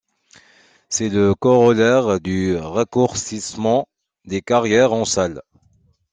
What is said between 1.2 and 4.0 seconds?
corollaire du raccourcissement